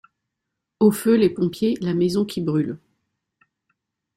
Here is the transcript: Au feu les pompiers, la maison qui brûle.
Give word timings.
Au 0.79 0.89
feu 0.91 1.15
les 1.15 1.29
pompiers, 1.29 1.77
la 1.79 1.93
maison 1.93 2.25
qui 2.25 2.41
brûle. 2.41 2.79